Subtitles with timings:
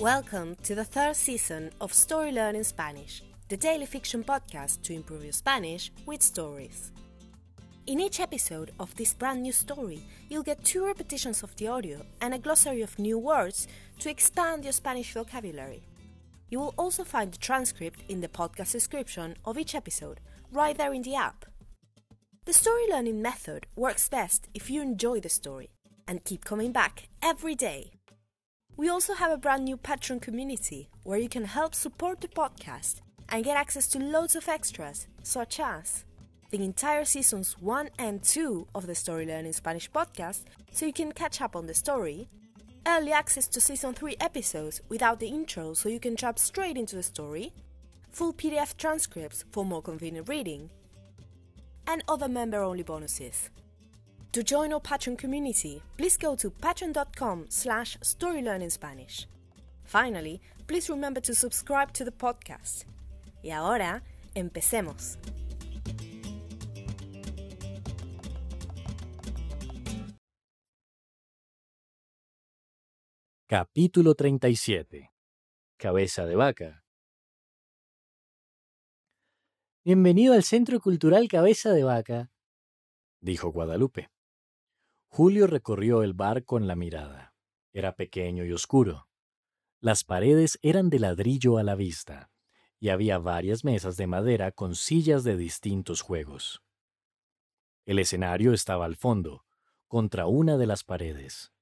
[0.00, 5.24] Welcome to the third season of Story Learning Spanish, the daily fiction podcast to improve
[5.24, 6.90] your Spanish with stories.
[7.86, 10.00] In each episode of this brand new story,
[10.30, 13.68] you'll get two repetitions of the audio and a glossary of new words
[13.98, 15.82] to expand your Spanish vocabulary.
[16.48, 20.94] You will also find the transcript in the podcast description of each episode, right there
[20.94, 21.44] in the app.
[22.46, 25.68] The story learning method works best if you enjoy the story
[26.08, 27.99] and keep coming back every day.
[28.80, 33.02] We also have a brand new Patreon community where you can help support the podcast
[33.28, 36.06] and get access to loads of extras, such as
[36.48, 41.12] the entire seasons 1 and 2 of the Story Learning Spanish podcast, so you can
[41.12, 42.30] catch up on the story,
[42.86, 46.96] early access to season 3 episodes without the intro, so you can jump straight into
[46.96, 47.52] the story,
[48.10, 50.70] full PDF transcripts for more convenient reading,
[51.86, 53.50] and other member only bonuses.
[54.32, 59.26] To join our Patreon community, please go to patreon.com slash storylearningspanish.
[59.82, 62.84] Finally, please remember to subscribe to the podcast.
[63.42, 64.04] Y ahora,
[64.36, 65.18] empecemos.
[73.48, 75.10] Capítulo 37.
[75.76, 76.84] Cabeza de vaca.
[79.84, 82.30] Bienvenido al Centro Cultural Cabeza de Vaca,
[83.20, 84.08] dijo Guadalupe.
[85.12, 87.34] Julio recorrió el bar con la mirada.
[87.72, 89.08] Era pequeño y oscuro.
[89.80, 92.30] Las paredes eran de ladrillo a la vista,
[92.78, 96.62] y había varias mesas de madera con sillas de distintos juegos.
[97.86, 99.44] El escenario estaba al fondo,
[99.88, 101.52] contra una de las paredes.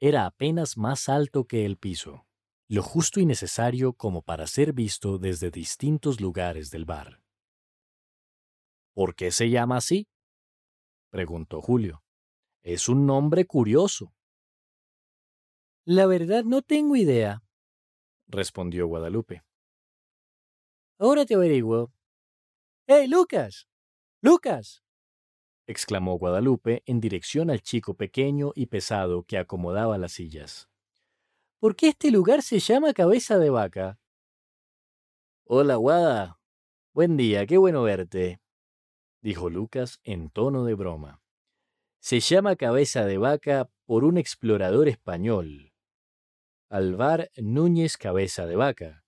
[0.00, 2.26] Era apenas más alto que el piso,
[2.68, 7.20] lo justo y necesario como para ser visto desde distintos lugares del bar.
[8.94, 10.08] ¿Por qué se llama así?
[11.10, 12.03] preguntó Julio.
[12.64, 14.14] Es un nombre curioso.
[15.84, 17.42] La verdad no tengo idea,
[18.26, 19.42] respondió Guadalupe.
[20.98, 21.92] Ahora te averiguo.
[22.86, 23.68] ¡Hey, Lucas!
[24.22, 24.82] ¡Lucas!
[25.66, 30.70] exclamó Guadalupe en dirección al chico pequeño y pesado que acomodaba las sillas.
[31.58, 33.98] ¿Por qué este lugar se llama Cabeza de Vaca?
[35.44, 36.40] Hola, Guada.
[36.94, 38.40] Buen día, qué bueno verte,
[39.20, 41.23] dijo Lucas en tono de broma
[42.04, 45.72] se llama Cabeza de Vaca por un explorador español,
[46.68, 49.06] Alvar Núñez Cabeza de Vaca,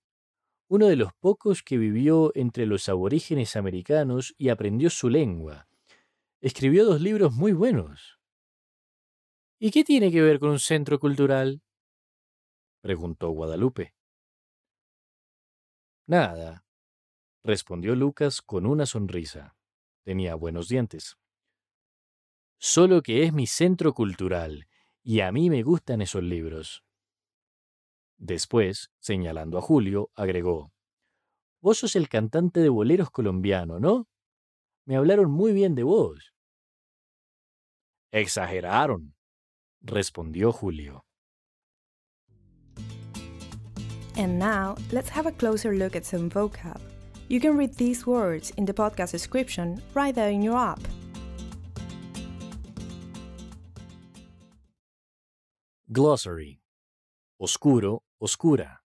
[0.69, 5.69] uno de los pocos que vivió entre los aborígenes americanos y aprendió su lengua.
[6.41, 8.19] Escribió dos libros muy buenos.
[9.59, 11.61] ¿Y qué tiene que ver con un centro cultural?
[12.81, 13.95] preguntó Guadalupe.
[16.07, 16.65] Nada,
[17.45, 19.55] respondió Lucas con una sonrisa.
[20.03, 21.19] Tenía buenos dientes
[22.59, 24.67] solo que es mi centro cultural,
[25.03, 26.85] y a mí me gustan esos libros.
[28.19, 30.73] Después, señalando a Julio, agregó,
[31.61, 34.07] Vos sos el cantante de boleros colombiano, ¿no?
[34.85, 36.33] Me hablaron muy bien de vos.
[38.13, 39.15] Exageraron,
[39.81, 41.05] respondió Julio.
[44.17, 46.81] And now, let's have a closer look at some vocab.
[47.29, 50.81] You can read these words in the podcast description right there in your app.
[55.97, 56.61] Glossary.
[57.41, 58.81] Oscuro, oscura.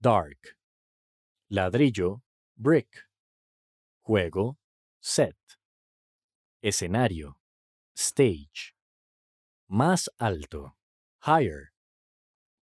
[0.00, 0.54] Dark.
[1.50, 2.20] Ladrillo,
[2.56, 2.86] brick.
[4.08, 4.54] Juego,
[5.00, 5.34] set.
[6.62, 7.34] Escenario,
[7.96, 8.74] stage.
[9.68, 10.76] Más alto,
[11.22, 11.72] higher.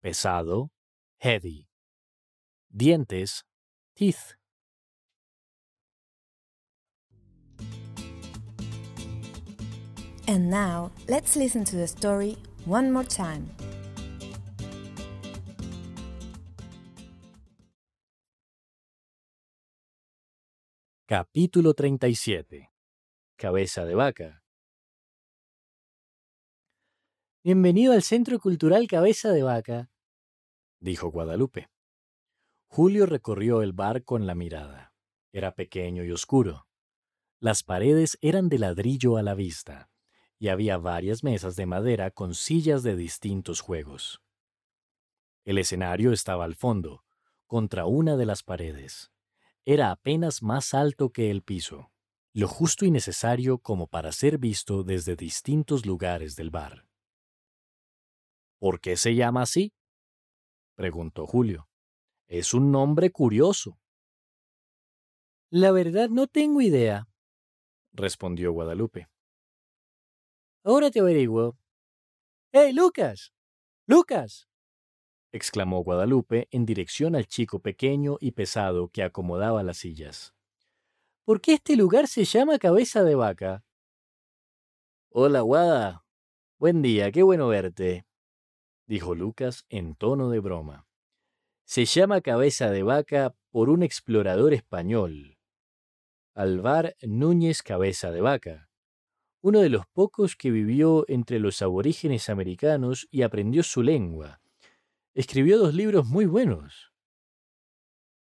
[0.03, 0.69] Pesado,
[1.19, 1.67] heavy.
[2.75, 3.43] Dientes,
[3.95, 4.33] teeth.
[10.27, 13.51] And now, let's listen to the story one more time.
[21.09, 22.69] Capítulo 37.
[23.37, 24.43] Cabeza de vaca.
[27.45, 29.89] Bienvenido al Centro Cultural Cabeza de Vaca,
[30.81, 31.69] dijo Guadalupe.
[32.65, 34.93] Julio recorrió el bar con la mirada.
[35.31, 36.67] Era pequeño y oscuro.
[37.39, 39.89] Las paredes eran de ladrillo a la vista
[40.37, 44.21] y había varias mesas de madera con sillas de distintos juegos.
[45.45, 47.05] El escenario estaba al fondo,
[47.45, 49.13] contra una de las paredes.
[49.69, 51.91] Era apenas más alto que el piso,
[52.33, 56.87] lo justo y necesario como para ser visto desde distintos lugares del bar.
[58.59, 59.73] ¿Por qué se llama así?
[60.75, 61.67] preguntó Julio.
[62.27, 63.77] Es un nombre curioso.
[65.49, 67.09] La verdad no tengo idea,
[67.91, 69.09] respondió Guadalupe.
[70.63, 71.57] Ahora te averiguo.
[72.53, 73.33] ¡Hey, Lucas!
[73.85, 74.47] ¡Lucas!
[75.37, 80.33] Exclamó Guadalupe en dirección al chico pequeño y pesado que acomodaba las sillas.
[81.23, 83.63] ¿Por qué este lugar se llama Cabeza de Vaca?
[85.09, 86.05] Hola, Guada.
[86.59, 88.05] Buen día, qué bueno verte,
[88.87, 90.87] dijo Lucas en tono de broma.
[91.65, 95.37] Se llama Cabeza de Vaca por un explorador español,
[96.33, 98.69] Alvar Núñez Cabeza de Vaca,
[99.41, 104.41] uno de los pocos que vivió entre los aborígenes americanos y aprendió su lengua.
[105.17, 106.93] Escribió dos libros muy buenos.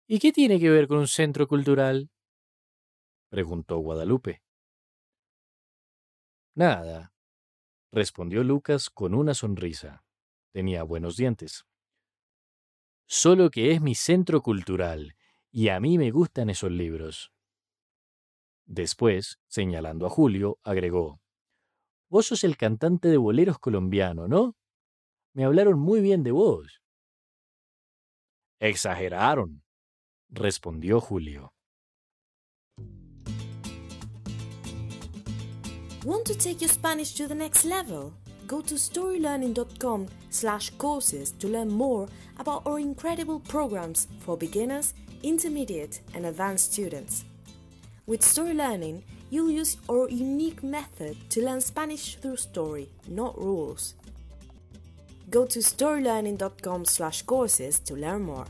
[0.06, 2.10] ¿Y qué tiene que ver con un centro cultural?
[3.30, 4.42] preguntó Guadalupe.
[6.54, 7.14] Nada,
[7.92, 10.04] respondió Lucas con una sonrisa.
[10.52, 11.64] Tenía buenos dientes.
[13.06, 15.16] Solo que es mi centro cultural,
[15.50, 17.32] y a mí me gustan esos libros.
[18.66, 21.22] Después, señalando a Julio, agregó,
[22.10, 24.58] Vos sos el cantante de boleros colombiano, ¿no?
[25.32, 26.81] Me hablaron muy bien de vos.
[28.62, 29.60] Exageraron,
[30.30, 31.52] respondió Julio.
[36.04, 38.12] Want to take your Spanish to the next level?
[38.46, 42.06] Go to storylearning.com slash courses to learn more
[42.38, 44.94] about our incredible programs for beginners,
[45.24, 47.24] intermediate and advanced students.
[48.06, 53.94] With Story Learning, you'll use our unique method to learn Spanish through story, not rules.
[55.32, 58.46] Go to storylearning.com slash courses to learn more.